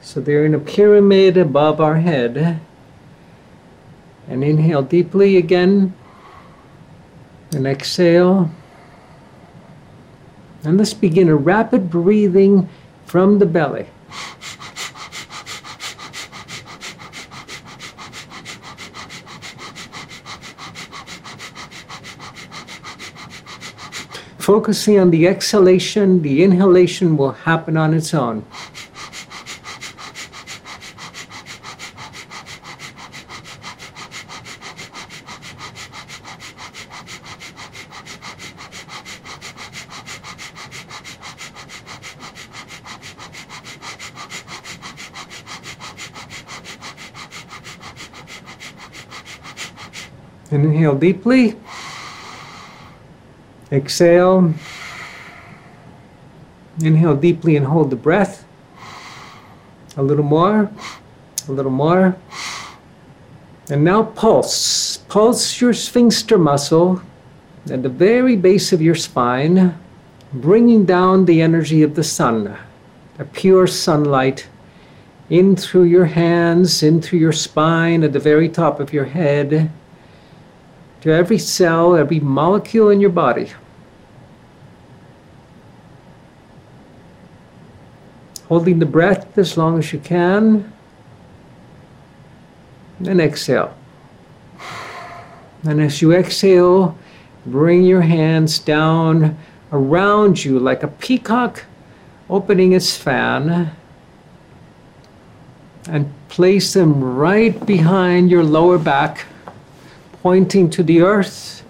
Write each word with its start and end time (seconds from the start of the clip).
So 0.00 0.20
they're 0.20 0.44
in 0.44 0.54
a 0.54 0.58
pyramid 0.58 1.36
above 1.36 1.80
our 1.80 1.96
head. 1.96 2.60
And 4.28 4.44
inhale 4.44 4.82
deeply 4.82 5.36
again. 5.36 5.94
And 7.52 7.66
exhale. 7.66 8.50
And 10.64 10.78
let's 10.78 10.94
begin 10.94 11.28
a 11.28 11.36
rapid 11.36 11.90
breathing 11.90 12.68
from 13.04 13.38
the 13.38 13.46
belly. 13.46 13.88
Focusing 24.42 24.98
on 24.98 25.12
the 25.12 25.28
exhalation, 25.28 26.20
the 26.20 26.42
inhalation 26.42 27.16
will 27.16 27.30
happen 27.30 27.76
on 27.76 27.94
its 27.94 28.12
own. 28.12 28.44
Inhale 50.50 50.96
deeply. 50.96 51.56
Exhale. 53.72 54.54
Inhale 56.82 57.16
deeply 57.16 57.56
and 57.56 57.66
hold 57.66 57.90
the 57.90 57.96
breath. 57.96 58.44
A 59.96 60.02
little 60.02 60.24
more. 60.24 60.70
A 61.48 61.52
little 61.52 61.72
more. 61.72 62.14
And 63.70 63.82
now 63.82 64.02
pulse. 64.02 64.98
Pulse 65.08 65.60
your 65.60 65.72
sphincter 65.72 66.36
muscle 66.36 67.00
at 67.70 67.82
the 67.82 67.88
very 67.88 68.36
base 68.36 68.72
of 68.72 68.82
your 68.82 68.94
spine, 68.94 69.78
bringing 70.32 70.84
down 70.84 71.24
the 71.24 71.40
energy 71.40 71.82
of 71.82 71.94
the 71.94 72.04
sun, 72.04 72.56
a 73.18 73.24
pure 73.24 73.66
sunlight, 73.66 74.48
in 75.30 75.54
through 75.54 75.84
your 75.84 76.06
hands, 76.06 76.82
in 76.82 77.00
through 77.00 77.20
your 77.20 77.32
spine, 77.32 78.02
at 78.02 78.12
the 78.12 78.18
very 78.18 78.48
top 78.48 78.80
of 78.80 78.92
your 78.92 79.04
head, 79.04 79.70
to 81.00 81.10
every 81.10 81.38
cell, 81.38 81.94
every 81.94 82.20
molecule 82.20 82.90
in 82.90 83.00
your 83.00 83.10
body. 83.10 83.52
Holding 88.52 88.80
the 88.80 88.84
breath 88.84 89.38
as 89.38 89.56
long 89.56 89.78
as 89.78 89.94
you 89.94 89.98
can. 89.98 90.70
And 93.06 93.18
exhale. 93.18 93.74
And 95.64 95.80
as 95.80 96.02
you 96.02 96.12
exhale, 96.12 96.94
bring 97.46 97.82
your 97.82 98.02
hands 98.02 98.58
down 98.58 99.38
around 99.72 100.44
you 100.44 100.58
like 100.58 100.82
a 100.82 100.88
peacock 100.88 101.64
opening 102.28 102.72
its 102.72 102.94
fan 102.94 103.74
and 105.88 106.12
place 106.28 106.74
them 106.74 107.02
right 107.02 107.64
behind 107.64 108.30
your 108.30 108.44
lower 108.44 108.76
back, 108.76 109.24
pointing 110.20 110.68
to 110.68 110.82
the 110.82 111.00
earth, 111.00 111.64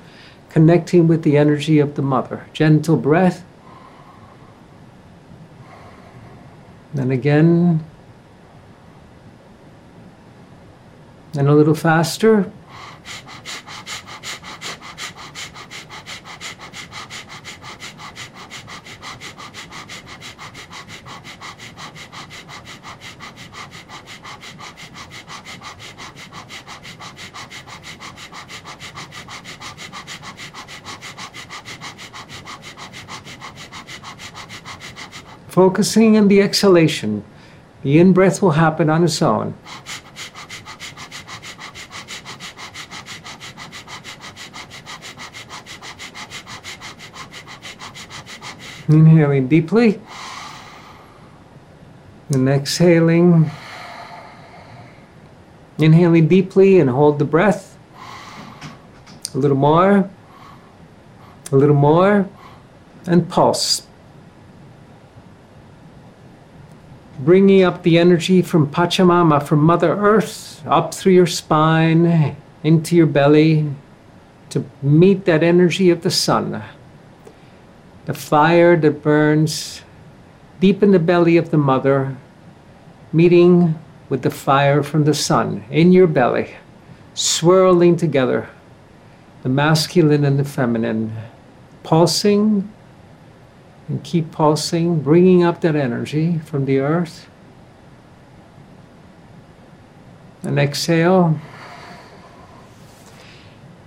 connecting 0.49 1.07
with 1.07 1.23
the 1.23 1.37
energy 1.37 1.79
of 1.79 1.95
the 1.95 2.03
mother. 2.03 2.45
Gentle 2.53 2.97
breath. 2.97 3.45
Then 6.95 7.11
again. 7.11 7.85
And 11.37 11.49
a 11.49 11.55
little 11.55 11.75
faster. 11.75 12.51
Focusing 35.63 36.17
on 36.19 36.27
the 36.27 36.43
exhalation, 36.43 37.23
the 37.85 37.97
in 38.01 38.13
breath 38.13 38.43
will 38.43 38.51
happen 38.51 38.91
on 38.91 39.05
its 39.05 39.23
own. 39.23 39.55
Inhaling 48.89 49.47
deeply 49.47 50.01
and 52.31 52.49
exhaling. 52.49 53.49
Inhaling 55.79 56.27
deeply 56.27 56.81
and 56.81 56.91
hold 56.91 57.21
the 57.21 57.25
breath. 57.25 57.79
A 59.33 59.39
little 59.39 59.57
more, 59.57 60.11
a 61.53 61.57
little 61.57 61.77
more, 61.77 62.29
and 63.07 63.29
pulse. 63.29 63.87
Bringing 67.25 67.63
up 67.63 67.83
the 67.83 67.99
energy 67.99 68.43
from 68.43 68.71
Pachamama, 68.71 69.43
from 69.43 69.61
Mother 69.61 69.93
Earth, 69.93 70.63
up 70.67 70.95
through 70.95 71.13
your 71.13 71.27
spine, 71.27 72.37
into 72.63 72.97
your 72.97 73.07
belly, 73.07 73.71
to 74.51 74.65
meet 74.83 75.25
that 75.25 75.43
energy 75.43 75.91
of 75.91 76.03
the 76.03 76.11
sun, 76.11 76.63
the 78.07 78.15
fire 78.15 78.77
that 78.77 79.03
burns 79.03 79.83
deep 80.61 80.83
in 80.83 80.91
the 80.91 80.99
belly 80.99 81.37
of 81.37 81.51
the 81.51 81.59
mother, 81.59 82.17
meeting 83.13 83.79
with 84.09 84.23
the 84.23 84.31
fire 84.31 84.83
from 84.83 85.05
the 85.05 85.15
sun 85.15 85.65
in 85.71 85.93
your 85.93 86.07
belly, 86.07 86.55
swirling 87.15 87.97
together, 87.97 88.49
the 89.43 89.49
masculine 89.49 90.25
and 90.25 90.39
the 90.39 90.45
feminine, 90.45 91.13
pulsing 91.83 92.71
and 93.93 94.03
keep 94.03 94.33
pulsing, 94.33 95.01
bringing 95.01 95.43
up 95.43 95.61
that 95.61 95.77
energy 95.77 96.39
from 96.39 96.65
the 96.65 96.79
earth. 96.79 97.29
And 100.43 100.59
exhale. 100.59 101.39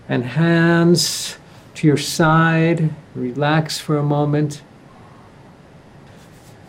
And 0.08 0.24
hands 0.24 1.38
to 1.74 1.88
your 1.88 1.98
side. 1.98 2.94
Relax 3.16 3.80
for 3.80 3.98
a 3.98 4.04
moment. 4.04 4.62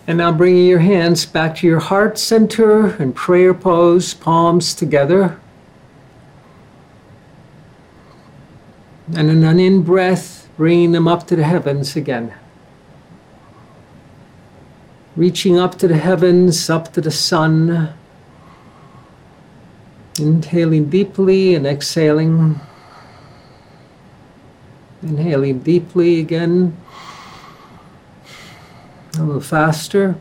And 0.07 0.17
now 0.17 0.33
bringing 0.33 0.65
your 0.65 0.79
hands 0.79 1.27
back 1.27 1.57
to 1.57 1.67
your 1.67 1.81
heart 1.81 2.17
center 2.17 2.97
and 2.97 3.15
prayer 3.15 3.53
pose, 3.53 4.15
palms 4.15 4.75
together. 4.75 5.39
And 9.15 9.29
an 9.29 9.61
in 9.61 9.83
breath, 9.83 10.49
bringing 10.57 10.93
them 10.93 11.07
up 11.07 11.27
to 11.27 11.37
the 11.37 11.45
heavens 11.45 11.97
again. 11.97 12.33
Reaching 15.17 15.59
up 15.59 15.79
to 15.79 15.89
the 15.89 15.97
heavens, 15.97 16.69
up 16.69 16.93
to 16.93 17.01
the 17.01 17.11
sun. 17.11 17.89
Inhaling 20.19 20.91
deeply 20.91 21.55
and 21.55 21.67
exhaling. 21.67 22.61
Inhaling 25.03 25.61
deeply 25.61 26.21
again. 26.21 26.77
A 29.19 29.23
little 29.23 29.41
faster. 29.41 30.17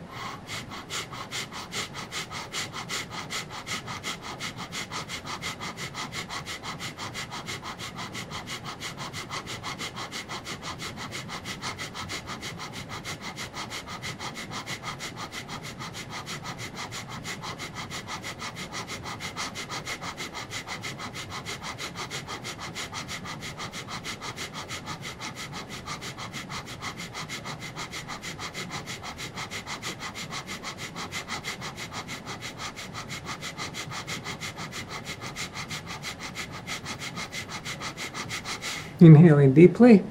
Inhaling 38.98 39.52
deeply 39.52 40.02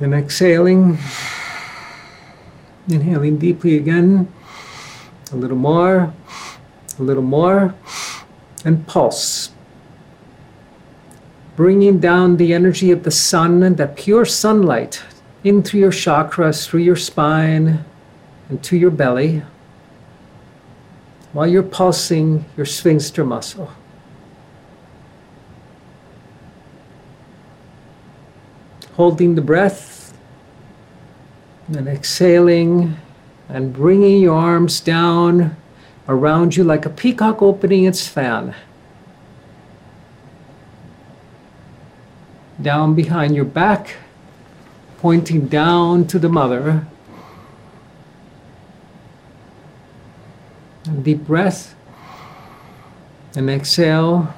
and 0.00 0.14
exhaling. 0.14 0.98
Inhaling 2.88 3.38
deeply 3.38 3.76
again. 3.76 4.32
A 5.32 5.36
little 5.36 5.56
more, 5.56 6.12
a 6.98 7.02
little 7.02 7.22
more, 7.22 7.74
and 8.64 8.86
pulse. 8.86 9.50
Bringing 11.56 11.98
down 11.98 12.36
the 12.36 12.52
energy 12.52 12.90
of 12.90 13.04
the 13.04 13.10
sun, 13.10 13.62
and 13.62 13.76
that 13.76 13.96
pure 13.96 14.24
sunlight, 14.24 15.02
into 15.44 15.78
your 15.78 15.92
chakras, 15.92 16.66
through 16.66 16.80
your 16.80 16.96
spine, 16.96 17.84
and 18.48 18.62
to 18.64 18.76
your 18.76 18.90
belly, 18.90 19.42
while 21.32 21.46
you're 21.46 21.62
pulsing 21.62 22.44
your 22.56 22.66
sphincter 22.66 23.24
muscle. 23.24 23.70
Holding 28.96 29.34
the 29.34 29.42
breath 29.42 30.16
and 31.68 31.88
exhaling 31.88 32.96
and 33.48 33.72
bringing 33.72 34.20
your 34.20 34.36
arms 34.36 34.80
down 34.80 35.56
around 36.08 36.56
you 36.56 36.64
like 36.64 36.86
a 36.86 36.90
peacock 36.90 37.42
opening 37.42 37.84
its 37.84 38.06
fan. 38.06 38.54
Down 42.60 42.94
behind 42.94 43.34
your 43.34 43.44
back, 43.44 43.96
pointing 44.98 45.48
down 45.48 46.06
to 46.06 46.18
the 46.18 46.28
mother. 46.28 46.86
Deep 51.02 51.26
breath 51.26 51.74
and 53.34 53.50
exhale. 53.50 54.32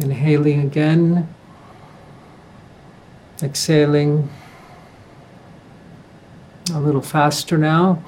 Inhaling 0.00 0.60
again. 0.60 1.26
Exhaling 3.42 4.28
a 6.72 6.80
little 6.80 7.00
faster 7.00 7.58
now. 7.58 8.02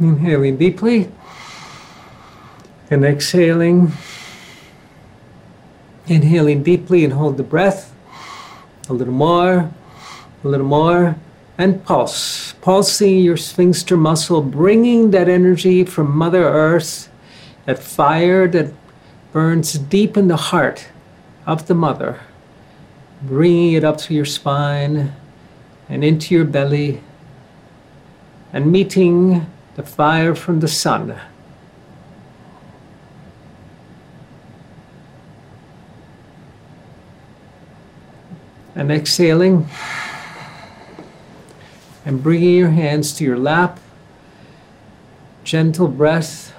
Inhaling 0.00 0.56
deeply 0.56 1.08
and 2.90 3.04
exhaling. 3.04 3.92
Inhaling 6.06 6.62
deeply 6.62 7.04
and 7.04 7.12
hold 7.12 7.36
the 7.36 7.42
breath. 7.42 7.94
A 8.88 8.92
little 8.92 9.14
more, 9.14 9.70
a 10.42 10.48
little 10.48 10.66
more, 10.66 11.16
and 11.56 11.84
pulse. 11.84 12.54
Pulsing 12.60 13.20
your 13.20 13.36
sphincter 13.36 13.96
muscle, 13.96 14.42
bringing 14.42 15.12
that 15.12 15.28
energy 15.28 15.84
from 15.84 16.16
Mother 16.16 16.44
Earth, 16.44 17.08
that 17.66 17.78
fire 17.78 18.48
that 18.48 18.72
burns 19.32 19.74
deep 19.74 20.16
in 20.16 20.28
the 20.28 20.36
heart 20.36 20.88
of 21.46 21.66
the 21.66 21.74
Mother, 21.74 22.20
bringing 23.22 23.72
it 23.72 23.84
up 23.84 24.00
through 24.00 24.16
your 24.16 24.24
spine 24.24 25.14
and 25.88 26.02
into 26.04 26.34
your 26.34 26.44
belly, 26.44 27.00
and 28.52 28.70
meeting 28.70 29.46
the 29.74 29.82
fire 29.82 30.34
from 30.34 30.60
the 30.60 30.68
sun. 30.68 31.18
And 38.76 38.90
exhaling 38.90 39.68
and 42.04 42.22
bringing 42.22 42.56
your 42.56 42.70
hands 42.70 43.12
to 43.14 43.24
your 43.24 43.38
lap, 43.38 43.78
gentle 45.44 45.88
breath. 45.88 46.53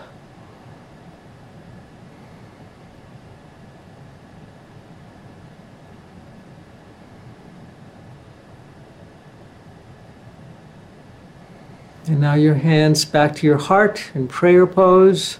And 12.08 12.22
now 12.22 12.36
your 12.36 12.54
hands 12.54 13.04
back 13.04 13.36
to 13.38 13.48
your 13.48 13.58
heart 13.58 14.12
in 14.14 14.28
prayer 14.28 14.68
pose. 14.68 15.40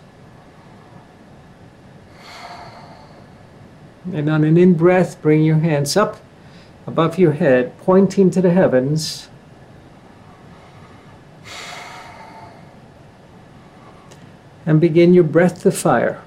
And 4.12 4.28
on 4.30 4.44
an 4.44 4.58
in 4.58 4.74
breath, 4.74 5.22
bring 5.22 5.44
your 5.44 5.58
hands 5.58 5.96
up 5.96 6.18
above 6.88 7.20
your 7.20 7.34
head, 7.34 7.78
pointing 7.80 8.32
to 8.32 8.42
the 8.42 8.50
heavens. 8.50 9.30
And 14.66 14.82
begin 14.82 15.14
your 15.14 15.24
breath 15.24 15.62
to 15.62 15.72
fire. 15.72 16.22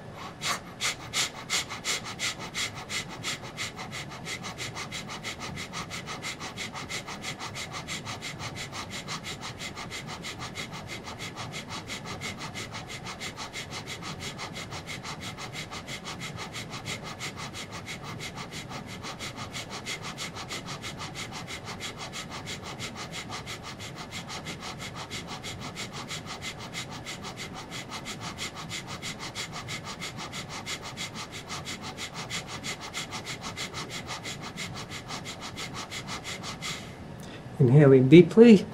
Inhaling 37.59 38.09
deeply. 38.09 38.67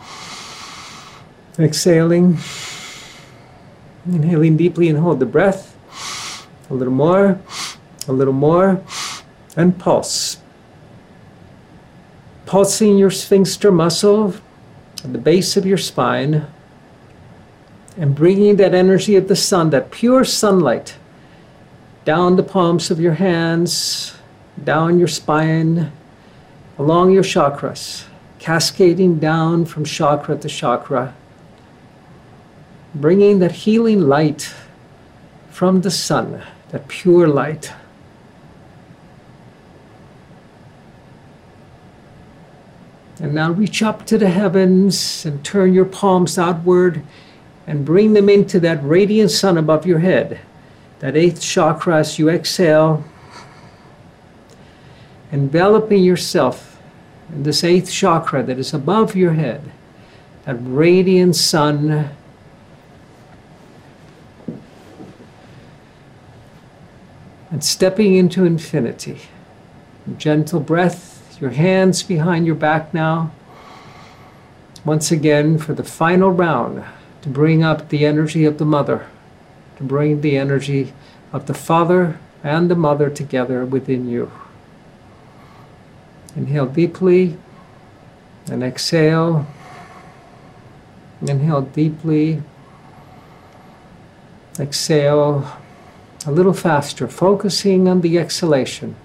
Exhaling. 1.58 2.38
Inhaling 4.06 4.56
deeply 4.56 4.88
and 4.88 4.98
hold 4.98 5.20
the 5.20 5.26
breath. 5.26 5.76
A 6.70 6.74
little 6.74 6.92
more. 6.92 7.40
A 8.08 8.12
little 8.12 8.34
more. 8.34 8.82
And 9.56 9.78
pulse. 9.78 10.38
Pulsing 12.46 12.98
your 12.98 13.10
sphincter 13.10 13.72
muscle 13.72 14.34
at 15.02 15.12
the 15.12 15.18
base 15.18 15.56
of 15.56 15.64
your 15.64 15.78
spine 15.78 16.46
and 17.96 18.14
bringing 18.14 18.56
that 18.56 18.74
energy 18.74 19.16
of 19.16 19.28
the 19.28 19.36
sun, 19.36 19.70
that 19.70 19.90
pure 19.90 20.24
sunlight, 20.24 20.96
down 22.04 22.36
the 22.36 22.42
palms 22.42 22.90
of 22.90 23.00
your 23.00 23.14
hands, 23.14 24.14
down 24.62 24.98
your 24.98 25.08
spine, 25.08 25.92
along 26.78 27.12
your 27.12 27.22
chakras, 27.22 28.03
cascading 28.44 29.18
down 29.18 29.64
from 29.64 29.86
chakra 29.86 30.36
to 30.36 30.46
chakra, 30.50 31.14
bringing 32.94 33.38
that 33.38 33.52
healing 33.52 34.02
light 34.02 34.52
from 35.48 35.80
the 35.80 35.90
sun, 35.90 36.42
that 36.68 36.86
pure 36.86 37.26
light. 37.26 37.72
And 43.18 43.34
now 43.34 43.50
reach 43.50 43.82
up 43.82 44.04
to 44.08 44.18
the 44.18 44.28
heavens 44.28 45.24
and 45.24 45.42
turn 45.42 45.72
your 45.72 45.86
palms 45.86 46.38
outward 46.38 47.02
and 47.66 47.82
bring 47.82 48.12
them 48.12 48.28
into 48.28 48.60
that 48.60 48.84
radiant 48.84 49.30
sun 49.30 49.56
above 49.56 49.86
your 49.86 50.00
head. 50.00 50.38
That 50.98 51.16
eighth 51.16 51.40
chakra 51.40 51.96
as 51.96 52.18
you 52.18 52.28
exhale, 52.28 53.04
enveloping 55.32 56.02
yourself 56.02 56.73
this 57.30 57.64
eighth 57.64 57.90
chakra 57.90 58.42
that 58.42 58.58
is 58.58 58.74
above 58.74 59.16
your 59.16 59.32
head, 59.32 59.70
that 60.44 60.56
radiant 60.60 61.36
sun. 61.36 62.10
And 67.50 67.62
stepping 67.62 68.16
into 68.16 68.44
infinity. 68.44 69.20
Gentle 70.18 70.60
breath, 70.60 71.38
your 71.40 71.50
hands 71.50 72.02
behind 72.02 72.46
your 72.46 72.56
back 72.56 72.92
now. 72.92 73.30
Once 74.84 75.10
again, 75.10 75.56
for 75.56 75.72
the 75.72 75.84
final 75.84 76.30
round 76.30 76.84
to 77.22 77.28
bring 77.28 77.62
up 77.62 77.88
the 77.88 78.04
energy 78.04 78.44
of 78.44 78.58
the 78.58 78.64
mother, 78.66 79.06
to 79.78 79.82
bring 79.82 80.20
the 80.20 80.36
energy 80.36 80.92
of 81.32 81.46
the 81.46 81.54
father 81.54 82.18
and 82.42 82.70
the 82.70 82.74
mother 82.74 83.08
together 83.08 83.64
within 83.64 84.08
you. 84.08 84.30
Inhale 86.36 86.66
deeply 86.66 87.36
and 88.50 88.62
exhale. 88.62 89.46
Inhale 91.22 91.62
deeply. 91.62 92.42
Exhale 94.58 95.46
a 96.26 96.30
little 96.30 96.52
faster, 96.54 97.06
focusing 97.08 97.88
on 97.88 98.00
the 98.00 98.18
exhalation. 98.18 98.96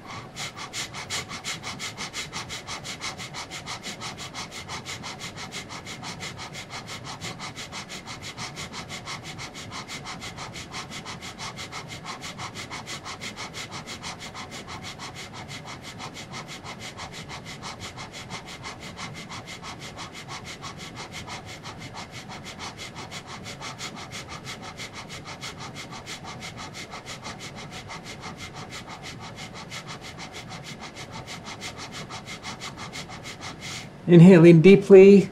Inhaling 34.08 34.62
deeply 34.62 35.30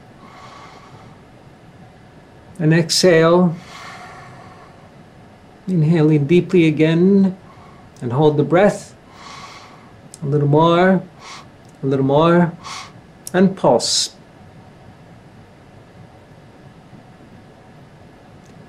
and 2.58 2.72
exhale. 2.72 3.54
Inhaling 5.66 6.26
deeply 6.26 6.66
again 6.66 7.36
and 8.00 8.12
hold 8.12 8.36
the 8.36 8.44
breath. 8.44 8.94
A 10.22 10.26
little 10.26 10.48
more, 10.48 11.02
a 11.82 11.86
little 11.86 12.04
more, 12.04 12.52
and 13.32 13.56
pulse. 13.56 14.16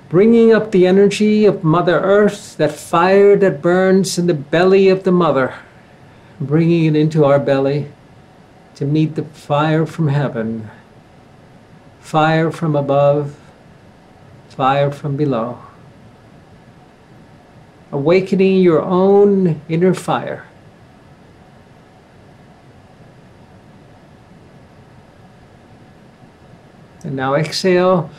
Bringing 0.08 0.52
up 0.52 0.72
the 0.72 0.86
energy 0.86 1.44
of 1.44 1.62
Mother 1.62 2.00
Earth, 2.00 2.56
that 2.56 2.72
fire 2.72 3.36
that 3.36 3.62
burns 3.62 4.18
in 4.18 4.26
the 4.26 4.34
belly 4.34 4.88
of 4.88 5.04
the 5.04 5.12
Mother, 5.12 5.54
bringing 6.40 6.86
it 6.86 6.96
into 6.96 7.24
our 7.24 7.38
belly 7.38 7.88
to 8.74 8.84
meet 8.84 9.14
the 9.14 9.24
fire 9.24 9.84
from 9.86 10.08
heaven, 10.08 10.70
fire 12.00 12.50
from 12.50 12.74
above, 12.74 13.36
fire 14.48 14.90
from 14.90 15.16
below. 15.16 15.58
Awakening 17.92 18.62
your 18.62 18.80
own 18.82 19.60
inner 19.68 19.94
fire. 19.94 20.46
And 27.02 27.16
now 27.16 27.34
exhale. 27.34 28.10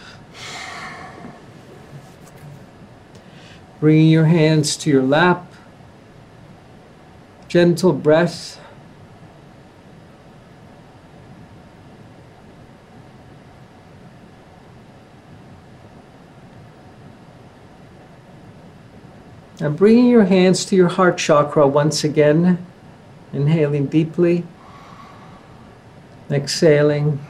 Bringing 3.79 4.09
your 4.09 4.25
hands 4.25 4.75
to 4.77 4.89
your 4.89 5.03
lap. 5.03 5.51
Gentle 7.47 7.93
breath. 7.93 8.60
Now 19.61 19.69
bringing 19.69 20.07
your 20.07 20.23
hands 20.23 20.65
to 20.65 20.75
your 20.75 20.87
heart 20.87 21.19
chakra 21.19 21.67
once 21.67 22.03
again, 22.03 22.65
inhaling 23.31 23.85
deeply, 23.85 24.43
exhaling, 26.31 27.23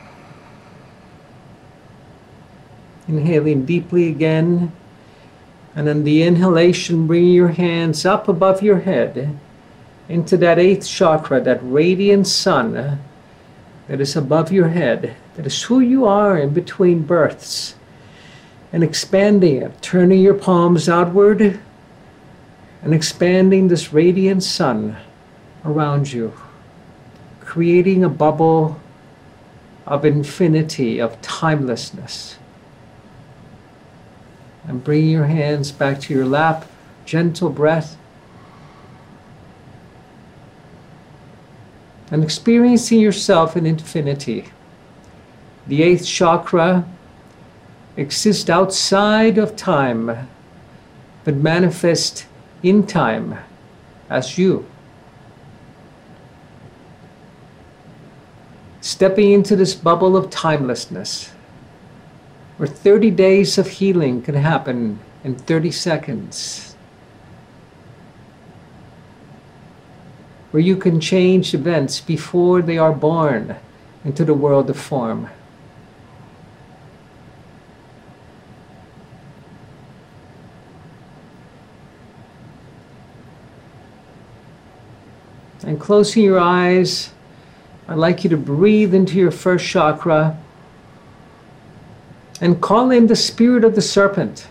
inhaling 3.06 3.66
deeply 3.66 4.08
again, 4.08 4.72
and 5.76 5.90
on 5.90 6.06
the 6.06 6.24
inhalation, 6.24 7.06
bringing 7.06 7.34
your 7.34 7.50
hands 7.50 8.06
up 8.06 8.30
above 8.30 8.64
your 8.64 8.80
head 8.80 9.38
into 10.08 10.38
that 10.38 10.58
eighth 10.58 10.88
chakra, 10.88 11.42
that 11.42 11.60
radiant 11.62 12.28
sun 12.28 13.02
that 13.90 14.00
is 14.00 14.16
above 14.16 14.54
your 14.54 14.70
head, 14.70 15.18
that 15.36 15.46
is 15.46 15.64
who 15.64 15.82
you 15.82 16.06
are 16.06 16.38
in 16.38 16.54
between 16.54 17.02
births, 17.02 17.76
and 18.72 18.86
expanding 18.86 19.64
it, 19.64 19.82
turning 19.82 20.22
your 20.22 20.34
palms 20.34 20.88
outward 20.88 21.60
and 22.82 22.94
expanding 22.94 23.68
this 23.68 23.94
radiant 23.94 24.44
sun 24.44 24.98
around 25.64 26.12
you, 26.12 26.34
creating 27.40 28.04
a 28.04 28.10
bubble 28.10 28.80
of 29.86 30.06
infinity, 30.06 31.00
of 31.00 31.22
timelessness. 31.22 32.38
And 34.68 34.84
bring 34.84 35.08
your 35.08 35.26
hands 35.26 35.72
back 35.72 36.00
to 36.02 36.14
your 36.14 36.26
lap, 36.26 36.66
gentle 37.06 37.50
breath. 37.50 37.98
And 42.10 42.24
experiencing 42.24 43.00
yourself 43.00 43.56
in 43.56 43.66
infinity. 43.66 44.46
The 45.68 45.84
eighth 45.84 46.06
chakra 46.06 46.86
exists 47.96 48.50
outside 48.50 49.38
of 49.38 49.56
time, 49.56 50.28
but 51.24 51.36
manifests 51.36 52.26
in 52.64 52.86
time 52.86 53.38
as 54.10 54.38
you. 54.38 54.66
Stepping 58.82 59.32
into 59.32 59.56
this 59.56 59.76
bubble 59.76 60.18
of 60.18 60.30
timelessness, 60.30 61.32
where 62.58 62.68
30 62.68 63.12
days 63.12 63.58
of 63.58 63.68
healing 63.68 64.22
can 64.22 64.36
happen 64.36 65.00
in 65.24 65.36
30 65.36 65.72
seconds, 65.72 66.76
where 70.52 70.62
you 70.62 70.76
can 70.76 71.00
change 71.00 71.54
events 71.54 72.02
before 72.02 72.62
they 72.62 72.78
are 72.78 72.92
born 72.92 73.56
into 74.04 74.26
the 74.26 74.34
world 74.34 74.70
of 74.70 74.78
form. 74.78 75.30
And 85.72 85.80
closing 85.80 86.22
your 86.22 86.38
eyes, 86.38 87.12
I'd 87.88 87.98
like 87.98 88.26
you 88.26 88.30
to 88.32 88.36
breathe 88.36 88.94
into 88.94 89.16
your 89.16 89.32
first 89.32 89.66
chakra 89.66 90.38
and 92.42 92.60
call 92.60 92.92
in 92.92 93.08
the 93.08 93.16
spirit 93.16 93.64
of 93.64 93.76
the 93.76 93.82
serpent. 93.82 94.50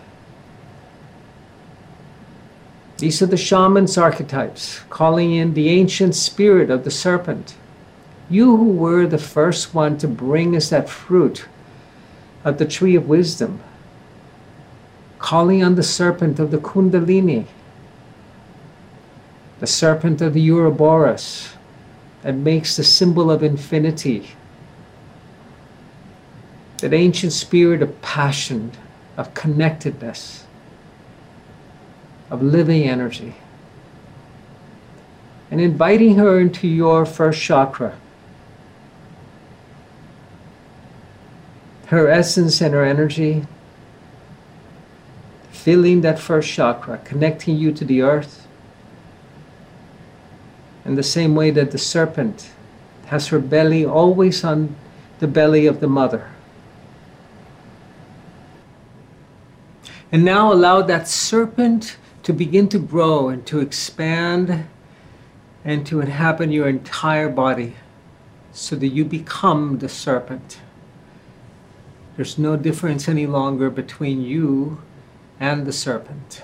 These 2.97 3.21
are 3.21 3.27
the 3.27 3.37
shaman's 3.37 3.99
archetypes, 3.99 4.79
calling 4.89 5.31
in 5.33 5.53
the 5.53 5.69
ancient 5.69 6.15
spirit 6.15 6.71
of 6.71 6.85
the 6.85 6.91
serpent. 6.91 7.53
You 8.27 8.57
who 8.57 8.71
were 8.71 9.05
the 9.05 9.19
first 9.19 9.75
one 9.75 9.99
to 9.99 10.07
bring 10.07 10.55
us 10.55 10.71
that 10.71 10.89
fruit 10.89 11.45
of 12.43 12.57
the 12.57 12.65
tree 12.65 12.95
of 12.95 13.07
wisdom, 13.07 13.59
calling 15.19 15.63
on 15.63 15.75
the 15.75 15.83
serpent 15.83 16.39
of 16.39 16.49
the 16.49 16.57
Kundalini, 16.57 17.45
the 19.61 19.67
serpent 19.67 20.21
of 20.21 20.33
the 20.33 20.49
Ouroboros, 20.49 21.53
that 22.23 22.35
makes 22.35 22.75
the 22.75 22.83
symbol 22.83 23.31
of 23.31 23.43
infinity, 23.43 24.31
that 26.79 26.93
ancient 26.93 27.31
spirit 27.31 27.81
of 27.81 28.01
passion, 28.01 28.71
of 29.15 29.33
connectedness 29.33 30.43
of 32.31 32.41
living 32.41 32.87
energy. 32.87 33.35
And 35.51 35.61
inviting 35.61 36.15
her 36.15 36.39
into 36.39 36.67
your 36.67 37.05
first 37.05 37.39
chakra. 37.39 37.95
Her 41.87 42.07
essence 42.07 42.61
and 42.61 42.73
her 42.73 42.85
energy, 42.85 43.45
filling 45.51 46.01
that 46.01 46.17
first 46.17 46.49
chakra, 46.49 46.99
connecting 46.99 47.57
you 47.57 47.73
to 47.73 47.85
the 47.85 48.01
earth. 48.01 48.47
In 50.91 50.95
the 50.95 51.03
same 51.03 51.35
way 51.35 51.51
that 51.51 51.71
the 51.71 51.77
serpent 51.77 52.51
has 53.05 53.29
her 53.29 53.39
belly 53.39 53.85
always 53.85 54.43
on 54.43 54.75
the 55.19 55.27
belly 55.27 55.65
of 55.65 55.79
the 55.79 55.87
mother. 55.87 56.29
And 60.11 60.25
now 60.25 60.51
allow 60.51 60.81
that 60.81 61.07
serpent 61.07 61.95
to 62.23 62.33
begin 62.33 62.67
to 62.67 62.77
grow 62.77 63.29
and 63.29 63.45
to 63.45 63.61
expand 63.61 64.65
and 65.63 65.87
to 65.87 66.01
inhabit 66.01 66.49
your 66.49 66.67
entire 66.67 67.29
body 67.29 67.77
so 68.51 68.75
that 68.75 68.89
you 68.89 69.05
become 69.05 69.77
the 69.77 69.87
serpent. 69.87 70.59
There's 72.17 72.37
no 72.37 72.57
difference 72.57 73.07
any 73.07 73.27
longer 73.27 73.69
between 73.69 74.23
you 74.23 74.81
and 75.39 75.65
the 75.65 75.71
serpent. 75.71 76.43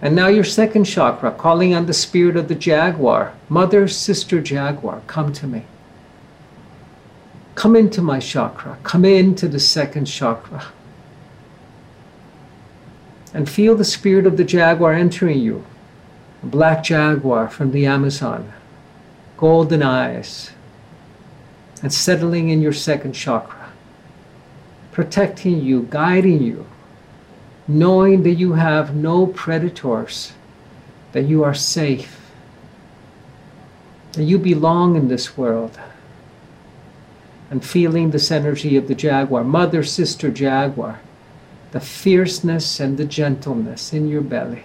And 0.00 0.14
now 0.14 0.28
your 0.28 0.44
second 0.44 0.84
chakra, 0.84 1.32
calling 1.32 1.74
on 1.74 1.86
the 1.86 1.94
spirit 1.94 2.36
of 2.36 2.48
the 2.48 2.54
jaguar. 2.54 3.34
Mother, 3.48 3.88
sister 3.88 4.40
jaguar, 4.40 5.02
come 5.06 5.32
to 5.32 5.46
me. 5.46 5.64
Come 7.56 7.74
into 7.74 8.00
my 8.00 8.20
chakra. 8.20 8.78
Come 8.84 9.04
into 9.04 9.48
the 9.48 9.58
second 9.58 10.04
chakra. 10.04 10.66
And 13.34 13.50
feel 13.50 13.74
the 13.74 13.84
spirit 13.84 14.26
of 14.26 14.36
the 14.36 14.44
jaguar 14.44 14.92
entering 14.92 15.40
you. 15.40 15.64
A 16.44 16.46
black 16.46 16.84
jaguar 16.84 17.48
from 17.48 17.72
the 17.72 17.84
Amazon. 17.84 18.52
Golden 19.36 19.82
eyes. 19.82 20.52
And 21.82 21.92
settling 21.92 22.50
in 22.50 22.62
your 22.62 22.72
second 22.72 23.14
chakra. 23.14 23.72
Protecting 24.92 25.60
you, 25.60 25.88
guiding 25.90 26.40
you. 26.40 26.64
Knowing 27.68 28.22
that 28.22 28.34
you 28.34 28.54
have 28.54 28.94
no 28.94 29.26
predators. 29.26 30.32
That 31.12 31.26
you 31.26 31.44
are 31.44 31.54
safe. 31.54 32.18
That 34.14 34.24
you 34.24 34.38
belong 34.38 34.96
in 34.96 35.08
this 35.08 35.36
world 35.36 35.78
and 37.50 37.64
feeling 37.64 38.10
this 38.10 38.30
energy 38.30 38.76
of 38.76 38.88
the 38.88 38.94
jaguar, 38.94 39.42
mother, 39.42 39.82
sister, 39.82 40.30
jaguar, 40.30 41.00
the 41.72 41.80
fierceness 41.80 42.80
and 42.80 42.98
the 42.98 43.04
gentleness 43.04 43.92
in 43.92 44.08
your 44.08 44.22
belly. 44.22 44.64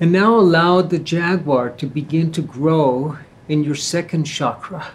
And 0.00 0.12
now 0.12 0.36
allow 0.36 0.82
the 0.82 0.98
jaguar 0.98 1.70
to 1.70 1.86
begin 1.86 2.30
to 2.32 2.42
grow 2.42 3.18
in 3.48 3.64
your 3.64 3.74
second 3.74 4.24
chakra. 4.24 4.88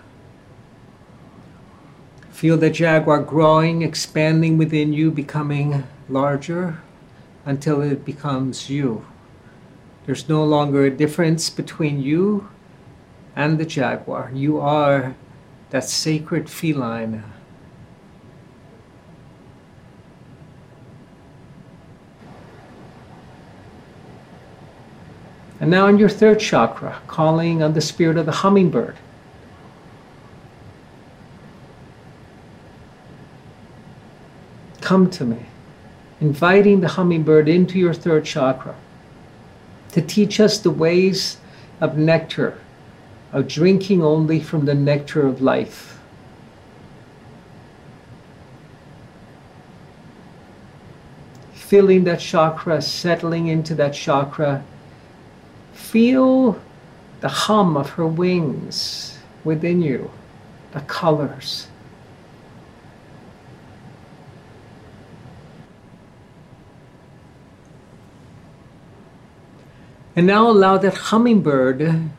Feel 2.30 2.58
the 2.58 2.70
jaguar 2.70 3.20
growing, 3.20 3.82
expanding 3.82 4.58
within 4.58 4.94
you, 4.94 5.12
becoming 5.12 5.84
larger 6.10 6.80
until 7.46 7.82
it 7.82 8.06
becomes 8.06 8.70
you. 8.70 9.06
There's 10.06 10.28
no 10.28 10.44
longer 10.44 10.86
a 10.86 10.92
difference 10.92 11.50
between 11.50 12.02
you 12.02 12.50
and 13.36 13.58
the 13.58 13.66
jaguar. 13.66 14.32
You 14.34 14.60
are 14.60 15.16
that 15.70 15.86
sacred 15.86 16.50
feline. 16.50 17.24
And 25.64 25.72
now 25.72 25.88
in 25.88 25.98
your 25.98 26.10
third 26.10 26.42
chakra, 26.42 27.00
calling 27.08 27.64
on 27.64 27.72
the 27.72 27.80
spirit 27.80 28.18
of 28.18 28.26
the 28.26 28.34
hummingbird. 28.34 28.98
Come 34.82 35.10
to 35.12 35.24
me, 35.24 35.46
inviting 36.20 36.82
the 36.82 36.90
hummingbird 36.90 37.48
into 37.48 37.80
your 37.80 37.94
third 37.94 38.26
chakra 38.26 38.76
to 39.94 40.02
teach 40.02 40.42
us 40.42 40.58
the 40.58 40.70
ways 40.70 41.38
of 41.80 41.98
nectar, 41.98 42.60
of 43.32 43.48
drinking 43.48 44.04
only 44.04 44.42
from 44.42 44.66
the 44.66 44.76
nectar 44.76 45.26
of 45.26 45.42
life. 45.42 45.98
Feeling 51.54 52.04
that 52.04 52.20
chakra, 52.20 52.82
settling 52.82 53.48
into 53.48 53.74
that 53.76 53.94
chakra. 53.94 54.66
Feel 55.94 56.60
the 57.22 57.30
hum 57.30 57.78
of 57.78 57.92
her 57.92 58.08
wings 58.08 59.20
within 59.44 59.80
you, 59.80 60.10
the 60.72 60.80
colors. 60.80 61.68
And 70.16 70.26
now 70.26 70.50
allow 70.50 70.80
that 70.80 70.96
hummingbird 70.96 72.10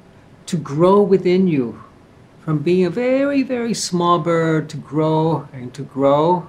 to 0.46 0.56
grow 0.56 1.02
within 1.02 1.48
you 1.48 1.82
from 2.44 2.58
being 2.58 2.84
a 2.84 2.90
very, 2.90 3.42
very 3.42 3.74
small 3.74 4.20
bird 4.20 4.68
to 4.68 4.76
grow 4.76 5.48
and 5.52 5.74
to 5.74 5.82
grow 5.82 6.48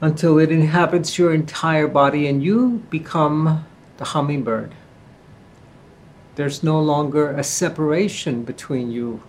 until 0.00 0.38
it 0.38 0.52
inhabits 0.52 1.18
your 1.18 1.34
entire 1.34 1.88
body 1.88 2.28
and 2.28 2.40
you 2.40 2.84
become 2.88 3.66
the 3.96 4.04
hummingbird. 4.04 4.76
There's 6.36 6.62
no 6.62 6.80
longer 6.80 7.30
a 7.30 7.44
separation 7.44 8.42
between 8.42 8.90
you. 8.90 9.22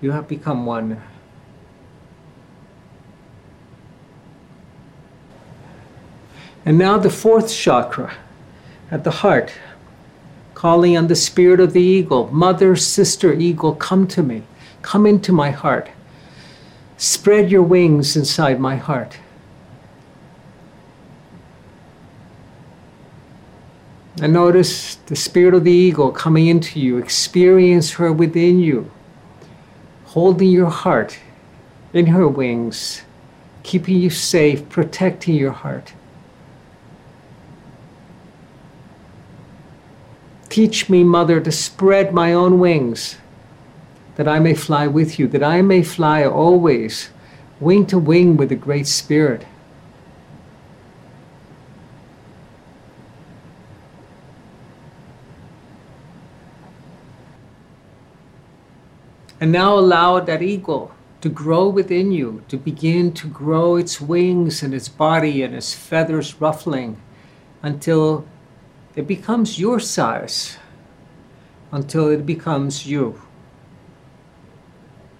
You 0.00 0.12
have 0.12 0.26
become 0.26 0.64
one. 0.64 1.02
And 6.64 6.78
now 6.78 6.98
the 6.98 7.10
fourth 7.10 7.52
chakra 7.52 8.14
at 8.90 9.04
the 9.04 9.10
heart 9.10 9.52
calling 10.54 10.96
on 10.96 11.06
the 11.06 11.14
spirit 11.14 11.60
of 11.60 11.72
the 11.72 11.80
eagle. 11.80 12.28
Mother, 12.32 12.74
sister, 12.74 13.32
eagle, 13.32 13.74
come 13.74 14.08
to 14.08 14.22
me. 14.22 14.42
Come 14.82 15.06
into 15.06 15.32
my 15.32 15.50
heart. 15.50 15.88
Spread 16.96 17.50
your 17.50 17.62
wings 17.62 18.16
inside 18.16 18.58
my 18.58 18.74
heart. 18.74 19.18
And 24.20 24.32
notice 24.32 24.96
the 25.06 25.14
spirit 25.14 25.54
of 25.54 25.64
the 25.64 25.72
eagle 25.72 26.10
coming 26.10 26.48
into 26.48 26.80
you. 26.80 26.98
Experience 26.98 27.92
her 27.92 28.12
within 28.12 28.58
you, 28.58 28.90
holding 30.06 30.48
your 30.50 30.70
heart 30.70 31.18
in 31.92 32.06
her 32.06 32.26
wings, 32.26 33.02
keeping 33.62 33.96
you 33.96 34.10
safe, 34.10 34.68
protecting 34.68 35.34
your 35.34 35.52
heart. 35.52 35.92
Teach 40.48 40.88
me, 40.88 41.04
Mother, 41.04 41.40
to 41.40 41.52
spread 41.52 42.12
my 42.12 42.32
own 42.32 42.58
wings, 42.58 43.18
that 44.16 44.26
I 44.26 44.40
may 44.40 44.54
fly 44.54 44.88
with 44.88 45.18
you, 45.18 45.28
that 45.28 45.44
I 45.44 45.62
may 45.62 45.82
fly 45.82 46.24
always, 46.24 47.10
wing 47.60 47.86
to 47.86 47.98
wing 47.98 48.36
with 48.36 48.48
the 48.48 48.56
Great 48.56 48.88
Spirit. 48.88 49.46
And 59.40 59.52
now 59.52 59.78
allow 59.78 60.20
that 60.20 60.42
eagle 60.42 60.92
to 61.20 61.28
grow 61.28 61.68
within 61.68 62.12
you, 62.12 62.42
to 62.48 62.56
begin 62.56 63.12
to 63.14 63.28
grow 63.28 63.76
its 63.76 64.00
wings 64.00 64.62
and 64.62 64.72
its 64.72 64.88
body 64.88 65.42
and 65.42 65.54
its 65.54 65.74
feathers 65.74 66.40
ruffling 66.40 67.00
until 67.62 68.26
it 68.94 69.06
becomes 69.06 69.58
your 69.58 69.80
size, 69.80 70.58
until 71.72 72.08
it 72.08 72.24
becomes 72.24 72.86
you, 72.86 73.20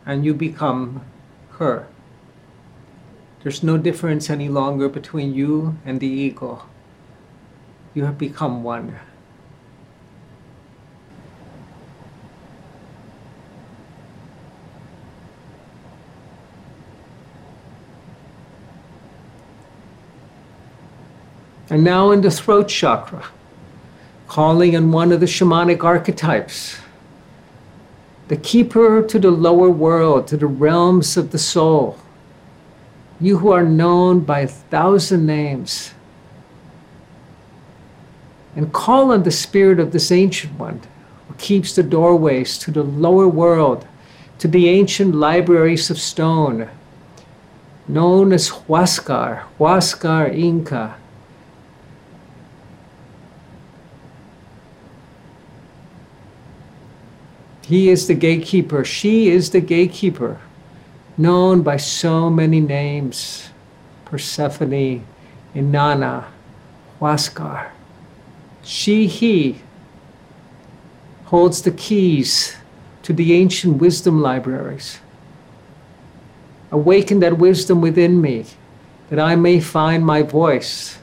and 0.06 0.24
you 0.24 0.34
become 0.34 1.04
her. 1.58 1.86
There's 3.42 3.62
no 3.62 3.78
difference 3.78 4.30
any 4.30 4.48
longer 4.48 4.88
between 4.88 5.34
you 5.34 5.78
and 5.84 6.00
the 6.00 6.08
eagle. 6.08 6.66
You 7.94 8.04
have 8.04 8.18
become 8.18 8.62
one. 8.62 8.98
And 21.70 21.84
now 21.84 22.10
in 22.12 22.22
the 22.22 22.30
throat 22.30 22.68
chakra, 22.68 23.24
calling 24.26 24.74
on 24.74 24.90
one 24.90 25.12
of 25.12 25.20
the 25.20 25.26
shamanic 25.26 25.84
archetypes, 25.84 26.78
the 28.28 28.36
keeper 28.36 29.02
to 29.02 29.18
the 29.18 29.30
lower 29.30 29.70
world, 29.70 30.26
to 30.28 30.36
the 30.36 30.46
realms 30.46 31.16
of 31.16 31.30
the 31.30 31.38
soul. 31.38 31.98
You 33.20 33.38
who 33.38 33.52
are 33.52 33.64
known 33.64 34.20
by 34.20 34.40
a 34.40 34.48
thousand 34.48 35.26
names. 35.26 35.92
And 38.54 38.72
call 38.72 39.12
on 39.12 39.22
the 39.22 39.30
spirit 39.30 39.78
of 39.78 39.92
this 39.92 40.10
ancient 40.10 40.58
one 40.58 40.80
who 41.26 41.34
keeps 41.34 41.74
the 41.74 41.82
doorways 41.82 42.58
to 42.58 42.70
the 42.70 42.82
lower 42.82 43.28
world, 43.28 43.86
to 44.38 44.48
the 44.48 44.68
ancient 44.68 45.14
libraries 45.14 45.90
of 45.90 45.98
stone, 45.98 46.68
known 47.86 48.32
as 48.32 48.50
Huascar, 48.50 49.42
Huascar 49.58 50.34
Inca 50.34 50.96
He 57.68 57.90
is 57.90 58.06
the 58.06 58.14
gatekeeper. 58.14 58.82
She 58.82 59.28
is 59.28 59.50
the 59.50 59.60
gatekeeper, 59.60 60.40
known 61.18 61.60
by 61.60 61.76
so 61.76 62.30
many 62.30 62.60
names 62.60 63.50
Persephone, 64.06 65.04
Inanna, 65.54 66.24
Huascar. 66.98 67.68
She, 68.62 69.06
he 69.06 69.60
holds 71.26 71.60
the 71.60 71.70
keys 71.72 72.56
to 73.02 73.12
the 73.12 73.34
ancient 73.34 73.76
wisdom 73.76 74.22
libraries. 74.22 75.00
Awaken 76.70 77.20
that 77.20 77.36
wisdom 77.36 77.82
within 77.82 78.18
me 78.22 78.46
that 79.10 79.18
I 79.18 79.36
may 79.36 79.60
find 79.60 80.06
my 80.06 80.22
voice 80.22 80.96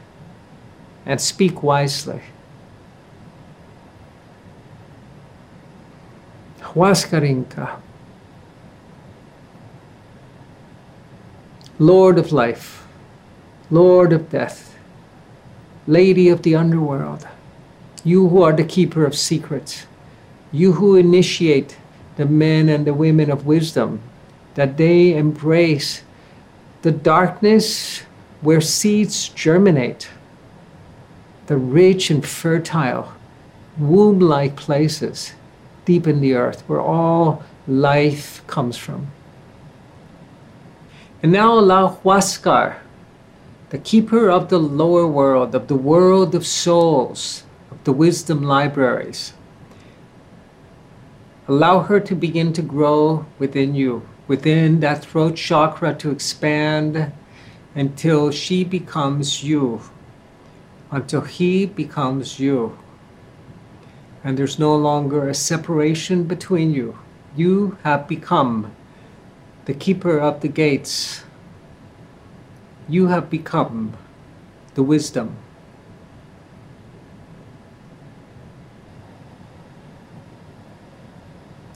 and 1.06 1.22
speak 1.22 1.62
wisely. 1.62 2.24
Huascar 6.76 7.24
Inca. 7.24 7.82
Lord 11.80 12.18
of 12.18 12.34
life, 12.34 12.86
Lord 13.72 14.12
of 14.12 14.30
death, 14.30 14.76
Lady 15.88 16.28
of 16.28 16.42
the 16.42 16.54
underworld, 16.56 17.26
you 18.04 18.28
who 18.28 18.42
are 18.42 18.52
the 18.52 18.66
keeper 18.66 19.06
of 19.06 19.16
secrets, 19.16 19.88
you 20.52 20.74
who 20.74 20.98
initiate 20.98 21.78
the 22.18 22.26
men 22.26 22.68
and 22.68 22.86
the 22.86 22.94
women 22.94 23.32
of 23.32 23.46
wisdom, 23.46 24.02
that 24.56 24.76
they 24.76 25.16
embrace 25.16 26.04
the 26.82 26.92
darkness 26.92 28.02
where 28.42 28.60
seeds 28.60 29.30
germinate, 29.30 30.10
the 31.48 31.58
rich 31.58 32.10
and 32.12 32.26
fertile, 32.26 33.14
womb 33.78 34.20
like 34.20 34.58
places 34.58 35.32
deep 35.86 36.08
in 36.08 36.20
the 36.20 36.34
earth 36.34 36.62
where 36.68 36.82
all 36.82 37.44
life 37.68 38.46
comes 38.48 38.78
from. 38.78 39.08
And 41.24 41.32
now 41.32 41.58
allow 41.58 42.00
Huascar, 42.04 42.78
the 43.70 43.78
keeper 43.78 44.30
of 44.30 44.50
the 44.50 44.60
lower 44.60 45.08
world, 45.08 45.56
of 45.56 45.68
the 45.68 45.76
world 45.76 46.36
of 46.36 46.46
souls, 46.46 47.44
of 47.72 47.84
the 47.84 47.94
wisdom 47.94 48.44
libraries, 48.44 49.34
allow 51.48 51.80
her 51.80 52.00
to 52.00 52.16
begin 52.16 52.54
to 52.54 52.62
grow 52.62 53.26
within 53.40 53.76
you, 53.76 54.08
within 54.28 54.80
that 54.82 55.06
throat 55.06 55.36
chakra 55.36 55.94
to 55.96 56.12
expand 56.12 57.12
until 57.76 58.32
she 58.32 58.64
becomes 58.64 59.44
you, 59.44 59.82
until 60.92 61.22
he 61.22 61.66
becomes 61.66 62.40
you 62.40 62.78
and 64.26 64.40
there's 64.40 64.58
no 64.58 64.76
longer 64.76 65.30
a 65.30 65.36
separation 65.36 66.24
between 66.24 66.74
you. 66.74 66.98
You 67.36 67.78
have 67.84 68.08
become 68.08 68.76
the 69.66 69.74
keeper 69.76 70.20
of 70.20 70.42
the 70.42 70.48
gates. 70.48 71.24
You 72.90 73.06
have 73.08 73.30
become 73.30 73.94
the 74.74 74.82
wisdom. 74.82 75.36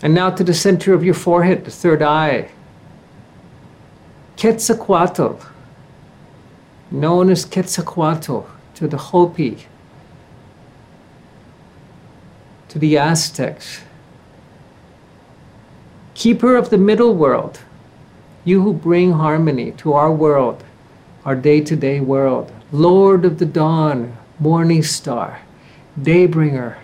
And 0.01 0.15
now 0.15 0.31
to 0.31 0.43
the 0.43 0.55
center 0.55 0.95
of 0.95 1.03
your 1.03 1.13
forehead, 1.13 1.65
the 1.65 1.71
third 1.71 2.01
eye. 2.01 2.49
Quetzalcoatl, 4.37 5.39
known 6.89 7.29
as 7.29 7.45
Quetzalcoatl 7.45 8.49
to 8.73 8.87
the 8.87 8.97
Hopi, 8.97 9.67
to 12.69 12.79
the 12.79 12.97
Aztecs. 12.97 13.81
Keeper 16.13 16.55
of 16.55 16.69
the 16.69 16.77
middle 16.77 17.15
world, 17.15 17.59
you 18.45 18.61
who 18.61 18.73
bring 18.73 19.11
harmony 19.11 19.71
to 19.73 19.93
our 19.93 20.11
world, 20.11 20.63
our 21.25 21.35
day 21.35 21.61
to 21.61 21.75
day 21.75 21.99
world. 21.99 22.51
Lord 22.71 23.25
of 23.25 23.39
the 23.39 23.45
dawn, 23.45 24.15
morning 24.39 24.83
star, 24.83 25.41
daybringer. 25.99 26.77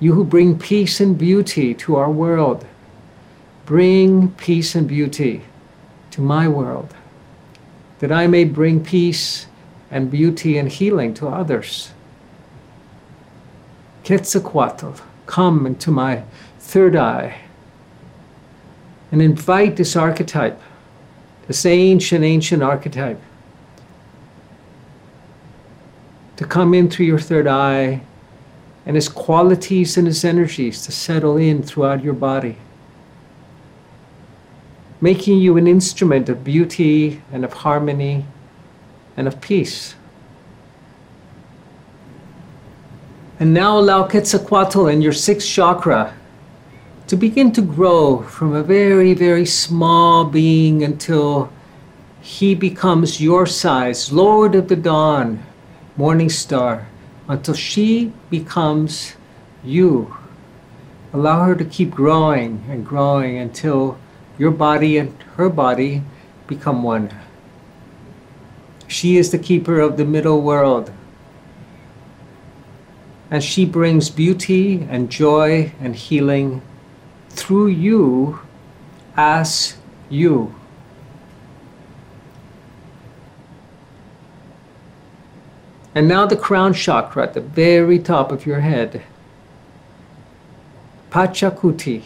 You 0.00 0.12
who 0.12 0.24
bring 0.24 0.58
peace 0.58 1.00
and 1.00 1.16
beauty 1.16 1.72
to 1.74 1.96
our 1.96 2.10
world, 2.10 2.66
bring 3.64 4.32
peace 4.32 4.74
and 4.74 4.88
beauty 4.88 5.42
to 6.10 6.20
my 6.20 6.48
world, 6.48 6.94
that 8.00 8.10
I 8.10 8.26
may 8.26 8.44
bring 8.44 8.84
peace 8.84 9.46
and 9.90 10.10
beauty 10.10 10.58
and 10.58 10.68
healing 10.68 11.14
to 11.14 11.28
others. 11.28 11.92
Quetzalcoatl, 14.06 15.00
come 15.26 15.66
into 15.66 15.90
my 15.90 16.22
third 16.60 16.94
eye 16.94 17.40
and 19.10 19.20
invite 19.20 19.74
this 19.74 19.96
archetype, 19.96 20.62
this 21.48 21.66
ancient, 21.66 22.24
ancient 22.24 22.62
archetype, 22.62 23.20
to 26.36 26.44
come 26.44 26.72
in 26.72 26.88
through 26.88 27.06
your 27.06 27.18
third 27.18 27.48
eye 27.48 28.00
and 28.84 28.94
his 28.94 29.08
qualities 29.08 29.96
and 29.96 30.06
his 30.06 30.24
energies 30.24 30.84
to 30.86 30.92
settle 30.92 31.36
in 31.36 31.64
throughout 31.64 32.04
your 32.04 32.14
body, 32.14 32.58
making 35.00 35.38
you 35.38 35.56
an 35.56 35.66
instrument 35.66 36.28
of 36.28 36.44
beauty 36.44 37.22
and 37.32 37.44
of 37.44 37.52
harmony 37.52 38.24
and 39.16 39.26
of 39.26 39.40
peace. 39.40 39.96
And 43.38 43.52
now 43.52 43.78
allow 43.78 44.08
Quetzalcoatl 44.08 44.86
and 44.86 45.02
your 45.02 45.12
sixth 45.12 45.46
chakra 45.46 46.14
to 47.06 47.16
begin 47.16 47.52
to 47.52 47.60
grow 47.60 48.22
from 48.22 48.54
a 48.54 48.62
very, 48.62 49.12
very 49.12 49.44
small 49.44 50.24
being 50.24 50.82
until 50.82 51.52
he 52.22 52.54
becomes 52.54 53.20
your 53.20 53.46
size, 53.46 54.10
Lord 54.10 54.54
of 54.54 54.68
the 54.68 54.76
Dawn, 54.76 55.44
Morning 55.96 56.30
Star, 56.30 56.88
until 57.28 57.54
she 57.54 58.12
becomes 58.30 59.14
you. 59.62 60.16
Allow 61.12 61.44
her 61.44 61.54
to 61.54 61.64
keep 61.64 61.90
growing 61.90 62.64
and 62.70 62.86
growing 62.86 63.36
until 63.36 63.98
your 64.38 64.50
body 64.50 64.96
and 64.96 65.14
her 65.36 65.50
body 65.50 66.02
become 66.46 66.82
one. 66.82 67.10
She 68.88 69.18
is 69.18 69.30
the 69.30 69.38
keeper 69.38 69.78
of 69.78 69.98
the 69.98 70.04
middle 70.06 70.40
world, 70.40 70.90
and 73.30 73.42
she 73.42 73.64
brings 73.64 74.08
beauty 74.08 74.86
and 74.88 75.10
joy 75.10 75.72
and 75.80 75.96
healing 75.96 76.62
through 77.30 77.68
you 77.68 78.40
as 79.16 79.76
you. 80.08 80.54
And 85.94 86.06
now 86.08 86.26
the 86.26 86.36
crown 86.36 86.74
chakra 86.74 87.22
at 87.22 87.34
the 87.34 87.40
very 87.40 87.98
top 87.98 88.30
of 88.30 88.44
your 88.44 88.60
head. 88.60 89.02
Pachakuti, 91.10 92.02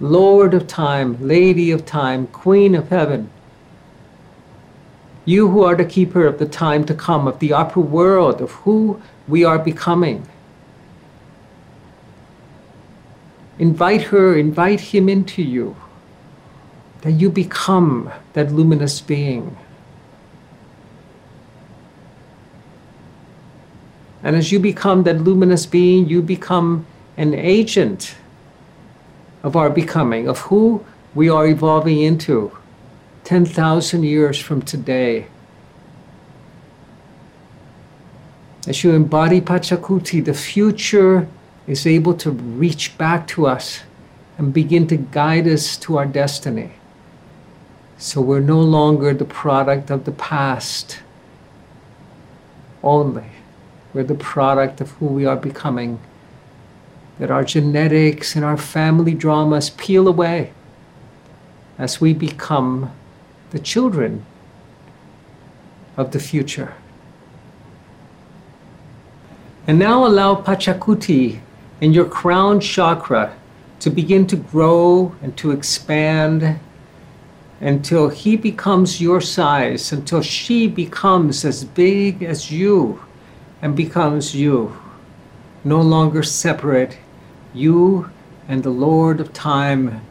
Lord 0.00 0.52
of 0.52 0.66
time, 0.66 1.16
Lady 1.20 1.70
of 1.70 1.86
time, 1.86 2.26
Queen 2.26 2.74
of 2.74 2.88
heaven. 2.88 3.30
You 5.24 5.48
who 5.48 5.62
are 5.62 5.76
the 5.76 5.84
keeper 5.84 6.26
of 6.26 6.38
the 6.38 6.46
time 6.46 6.84
to 6.86 6.94
come, 6.94 7.28
of 7.28 7.38
the 7.38 7.52
upper 7.52 7.80
world, 7.80 8.40
of 8.40 8.50
who 8.50 9.00
we 9.28 9.44
are 9.44 9.58
becoming. 9.58 10.28
Invite 13.58 14.02
her, 14.02 14.36
invite 14.36 14.80
him 14.80 15.08
into 15.08 15.42
you, 15.42 15.76
that 17.02 17.12
you 17.12 17.30
become 17.30 18.10
that 18.32 18.52
luminous 18.52 19.00
being. 19.00 19.56
And 24.22 24.34
as 24.34 24.50
you 24.50 24.58
become 24.58 25.02
that 25.04 25.20
luminous 25.20 25.66
being, 25.66 26.08
you 26.08 26.22
become 26.22 26.86
an 27.16 27.34
agent 27.34 28.16
of 29.42 29.54
our 29.54 29.68
becoming, 29.68 30.28
of 30.28 30.38
who 30.40 30.84
we 31.14 31.28
are 31.28 31.46
evolving 31.46 32.00
into 32.00 32.50
10,000 33.24 34.02
years 34.02 34.38
from 34.38 34.62
today. 34.62 35.26
As 38.66 38.82
you 38.82 38.92
embody 38.92 39.40
Pachakuti, 39.40 40.24
the 40.24 40.32
future 40.32 41.28
is 41.66 41.86
able 41.86 42.14
to 42.14 42.30
reach 42.30 42.96
back 42.96 43.26
to 43.28 43.46
us 43.46 43.80
and 44.38 44.54
begin 44.54 44.86
to 44.86 44.96
guide 44.96 45.46
us 45.46 45.76
to 45.78 45.98
our 45.98 46.06
destiny. 46.06 46.72
So 47.98 48.20
we're 48.20 48.40
no 48.40 48.60
longer 48.60 49.12
the 49.14 49.24
product 49.24 49.90
of 49.90 50.04
the 50.04 50.12
past 50.12 51.00
only. 52.82 53.26
We're 53.92 54.04
the 54.04 54.14
product 54.14 54.80
of 54.80 54.90
who 54.92 55.06
we 55.06 55.24
are 55.24 55.36
becoming. 55.36 56.00
That 57.18 57.30
our 57.30 57.44
genetics 57.44 58.34
and 58.34 58.44
our 58.44 58.56
family 58.56 59.14
dramas 59.14 59.70
peel 59.70 60.08
away 60.08 60.52
as 61.78 62.00
we 62.00 62.12
become 62.12 62.90
the 63.50 63.58
children 63.58 64.24
of 65.96 66.10
the 66.10 66.18
future. 66.18 66.74
And 69.66 69.78
now 69.78 70.06
allow 70.06 70.34
Pachakuti 70.34 71.40
in 71.80 71.94
your 71.94 72.04
crown 72.04 72.60
chakra 72.60 73.34
to 73.80 73.90
begin 73.90 74.26
to 74.26 74.36
grow 74.36 75.14
and 75.22 75.34
to 75.38 75.52
expand 75.52 76.58
until 77.60 78.10
he 78.10 78.36
becomes 78.36 79.00
your 79.00 79.22
size, 79.22 79.90
until 79.90 80.20
she 80.20 80.68
becomes 80.68 81.46
as 81.46 81.64
big 81.64 82.22
as 82.22 82.50
you 82.50 83.02
and 83.62 83.74
becomes 83.74 84.34
you, 84.34 84.76
no 85.64 85.80
longer 85.80 86.22
separate, 86.22 86.98
you 87.54 88.10
and 88.48 88.62
the 88.62 88.70
Lord 88.70 89.18
of 89.18 89.32
time, 89.32 90.02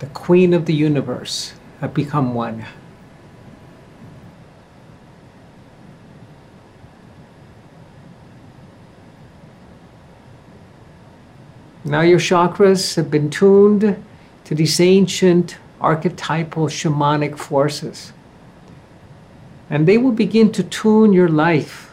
the 0.00 0.06
Queen 0.06 0.52
of 0.52 0.66
the 0.66 0.74
universe, 0.74 1.54
have 1.80 1.94
become 1.94 2.34
one. 2.34 2.66
Now 11.90 12.02
your 12.02 12.20
chakras 12.20 12.94
have 12.94 13.10
been 13.10 13.30
tuned 13.30 14.00
to 14.44 14.54
these 14.54 14.78
ancient 14.78 15.56
archetypal 15.80 16.68
shamanic 16.68 17.36
forces. 17.36 18.12
And 19.68 19.88
they 19.88 19.98
will 19.98 20.12
begin 20.12 20.52
to 20.52 20.62
tune 20.62 21.12
your 21.12 21.28
life. 21.28 21.90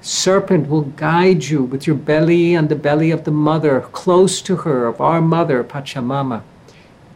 Serpent 0.00 0.68
will 0.68 0.82
guide 0.82 1.44
you 1.44 1.62
with 1.62 1.86
your 1.86 1.94
belly 1.94 2.56
on 2.56 2.66
the 2.66 2.74
belly 2.74 3.12
of 3.12 3.22
the 3.22 3.30
mother, 3.30 3.80
close 3.92 4.42
to 4.42 4.56
her, 4.56 4.88
of 4.88 5.00
our 5.00 5.22
mother, 5.22 5.62
Pachamama. 5.62 6.42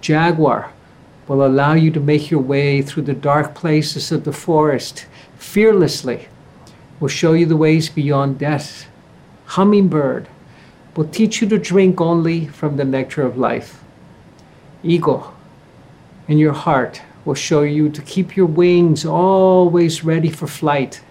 Jaguar 0.00 0.72
will 1.26 1.44
allow 1.44 1.72
you 1.72 1.90
to 1.90 1.98
make 1.98 2.30
your 2.30 2.40
way 2.40 2.82
through 2.82 3.02
the 3.02 3.14
dark 3.14 3.56
places 3.56 4.12
of 4.12 4.22
the 4.22 4.32
forest 4.32 5.06
fearlessly, 5.38 6.28
will 7.00 7.08
show 7.08 7.32
you 7.32 7.46
the 7.46 7.56
ways 7.56 7.88
beyond 7.88 8.38
death. 8.38 8.86
Hummingbird 9.46 10.28
will 10.96 11.08
teach 11.08 11.40
you 11.40 11.48
to 11.48 11.58
drink 11.58 12.00
only 12.00 12.46
from 12.48 12.76
the 12.76 12.84
nectar 12.84 13.22
of 13.22 13.38
life. 13.38 13.82
Eagle, 14.82 15.34
in 16.28 16.38
your 16.38 16.52
heart, 16.52 17.02
will 17.24 17.34
show 17.34 17.62
you 17.62 17.88
to 17.90 18.02
keep 18.02 18.36
your 18.36 18.46
wings 18.46 19.04
always 19.04 20.04
ready 20.04 20.30
for 20.30 20.46
flight, 20.46 21.02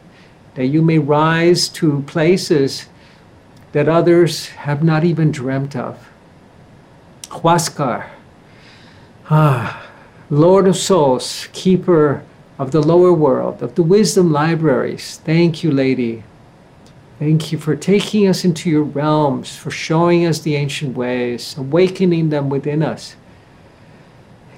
that 0.56 0.65
you 0.68 0.82
may 0.82 0.98
rise 0.98 1.70
to 1.70 2.02
places 2.08 2.88
that 3.72 3.88
others 3.88 4.48
have 4.50 4.84
not 4.84 5.04
even 5.04 5.32
dreamt 5.32 5.76
of. 5.76 6.10
Huascar, 7.30 8.10
ah, 9.30 9.88
Lord 10.30 10.68
of 10.68 10.76
souls, 10.76 11.48
keeper 11.54 12.24
of 12.58 12.72
the 12.72 12.82
lower 12.82 13.13
world, 13.13 13.62
of 13.62 13.76
the 13.76 13.84
wisdom 13.84 14.32
libraries. 14.32 15.22
Thank 15.24 15.63
you, 15.63 15.72
Lady, 15.72 16.24
Thank 17.19 17.51
you 17.51 17.58
for 17.58 17.75
taking 17.75 18.29
us 18.29 18.45
into 18.45 18.69
your 18.69 18.84
realms, 18.84 19.53
for 19.53 19.71
showing 19.71 20.25
us 20.25 20.39
the 20.39 20.55
ancient 20.55 20.95
ways, 20.95 21.58
awakening 21.58 22.29
them 22.29 22.49
within 22.49 22.82
us. 22.82 23.17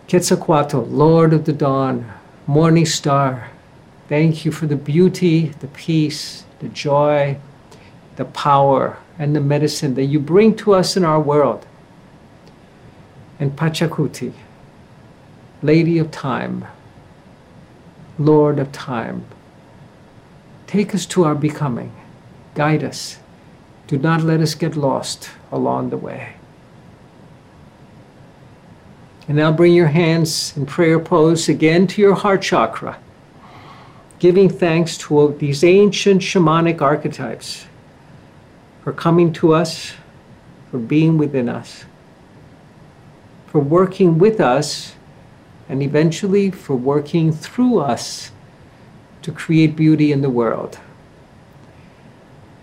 Quetzalcoatl, 0.07 0.87
Lord 0.87 1.33
of 1.33 1.45
the 1.45 1.53
Dawn, 1.53 2.13
Morning 2.45 2.85
Star, 2.85 3.49
thank 4.07 4.45
you 4.45 4.51
for 4.51 4.67
the 4.67 4.75
beauty, 4.75 5.47
the 5.59 5.69
peace, 5.69 6.43
the 6.59 6.67
joy, 6.69 7.39
the 8.17 8.25
power, 8.25 8.99
and 9.17 9.35
the 9.35 9.41
medicine 9.41 9.95
that 9.95 10.05
you 10.05 10.19
bring 10.19 10.55
to 10.57 10.75
us 10.75 10.95
in 10.95 11.03
our 11.03 11.19
world. 11.19 11.65
And 13.39 13.55
Pachakuti, 13.55 14.33
Lady 15.63 15.97
of 15.97 16.11
Time, 16.11 16.65
Lord 18.19 18.59
of 18.59 18.71
Time, 18.71 19.25
take 20.67 20.93
us 20.93 21.07
to 21.07 21.23
our 21.23 21.33
becoming 21.33 21.91
Guide 22.55 22.83
us. 22.83 23.17
Do 23.87 23.97
not 23.97 24.23
let 24.23 24.41
us 24.41 24.55
get 24.55 24.75
lost 24.75 25.29
along 25.51 25.89
the 25.89 25.97
way. 25.97 26.33
And 29.27 29.37
now 29.37 29.51
bring 29.51 29.73
your 29.73 29.87
hands 29.87 30.55
in 30.57 30.65
prayer 30.65 30.99
pose 30.99 31.47
again 31.47 31.87
to 31.87 32.01
your 32.01 32.15
heart 32.15 32.41
chakra, 32.41 32.99
giving 34.19 34.49
thanks 34.49 34.97
to 34.97 35.35
these 35.39 35.63
ancient 35.63 36.21
shamanic 36.21 36.81
archetypes 36.81 37.65
for 38.83 38.91
coming 38.91 39.31
to 39.33 39.53
us, 39.53 39.93
for 40.69 40.79
being 40.79 41.17
within 41.17 41.47
us, 41.47 41.85
for 43.47 43.59
working 43.59 44.17
with 44.17 44.39
us, 44.39 44.95
and 45.69 45.81
eventually 45.81 46.51
for 46.51 46.75
working 46.75 47.31
through 47.31 47.79
us 47.79 48.31
to 49.21 49.31
create 49.31 49.75
beauty 49.75 50.11
in 50.11 50.21
the 50.21 50.29
world. 50.29 50.79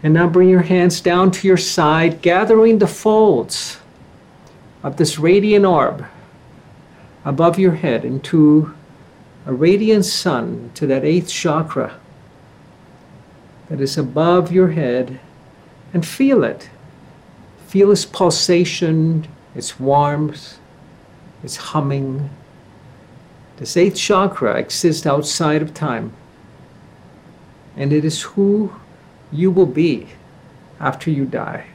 And 0.02 0.14
now 0.14 0.28
bring 0.28 0.48
your 0.48 0.62
hands 0.62 1.00
down 1.00 1.30
to 1.32 1.48
your 1.48 1.56
side, 1.56 2.22
gathering 2.22 2.78
the 2.78 2.87
folds 2.87 3.78
of 4.82 4.96
this 4.96 5.18
radiant 5.18 5.64
orb 5.64 6.06
above 7.24 7.58
your 7.58 7.72
head 7.72 8.04
into 8.04 8.74
a 9.44 9.52
radiant 9.52 10.04
sun 10.04 10.70
to 10.74 10.87
that 10.87 11.04
eighth 11.04 11.28
chakra 11.28 11.98
that 13.68 13.80
is 13.80 13.98
above 13.98 14.52
your 14.52 14.68
head 14.68 15.20
and 15.92 16.06
feel 16.06 16.44
it. 16.44 16.70
Feel 17.66 17.90
its 17.90 18.04
pulsation, 18.04 19.26
its 19.54 19.78
warmth, 19.78 20.58
its 21.42 21.56
humming. 21.56 22.30
This 23.56 23.76
eighth 23.76 23.96
chakra 23.96 24.54
exists 24.54 25.06
outside 25.06 25.61
of 25.61 25.74
time, 25.74 26.12
and 27.76 27.92
it 27.92 28.04
is 28.04 28.22
who 28.22 28.72
you 29.33 29.51
will 29.51 29.67
be 29.67 30.09
after 30.81 31.11
you 31.11 31.25
die. 31.25 31.67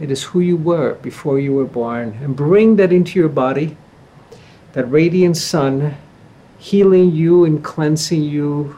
It 0.00 0.10
is 0.10 0.22
who 0.22 0.40
you 0.40 0.56
were 0.56 0.94
before 0.94 1.38
you 1.38 1.52
were 1.52 1.64
born. 1.64 2.18
And 2.22 2.36
bring 2.36 2.76
that 2.76 2.92
into 2.92 3.18
your 3.18 3.28
body, 3.28 3.76
that 4.72 4.84
radiant 4.90 5.36
sun 5.36 5.96
healing 6.58 7.12
you 7.12 7.44
and 7.44 7.62
cleansing 7.62 8.22
you. 8.22 8.76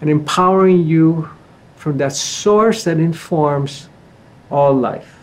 And 0.00 0.10
empowering 0.10 0.86
you 0.86 1.30
from 1.76 1.98
that 1.98 2.12
source 2.12 2.84
that 2.84 2.98
informs 2.98 3.88
all 4.50 4.74
life. 4.74 5.18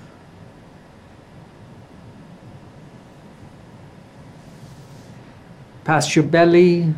Past 5.84 6.16
your 6.16 6.26
belly, 6.26 6.94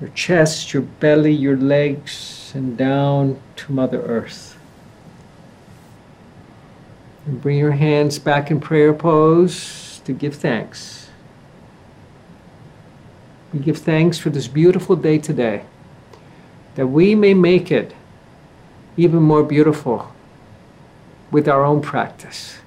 your 0.00 0.10
chest, 0.10 0.72
your 0.72 0.82
belly, 0.82 1.32
your 1.32 1.56
legs, 1.56 2.52
and 2.54 2.76
down 2.76 3.40
to 3.56 3.72
Mother 3.72 4.00
Earth. 4.02 4.58
And 7.26 7.40
bring 7.40 7.58
your 7.58 7.72
hands 7.72 8.18
back 8.18 8.50
in 8.50 8.60
prayer 8.60 8.94
pose 8.94 10.00
to 10.04 10.12
give 10.12 10.34
thanks. 10.34 11.10
We 13.52 13.60
give 13.60 13.78
thanks 13.78 14.18
for 14.18 14.30
this 14.30 14.48
beautiful 14.48 14.96
day 14.96 15.18
today, 15.18 15.64
that 16.76 16.86
we 16.86 17.14
may 17.14 17.34
make 17.34 17.70
it 17.70 17.94
even 18.96 19.22
more 19.22 19.42
beautiful 19.42 20.12
with 21.30 21.48
our 21.48 21.64
own 21.64 21.82
practice. 21.82 22.58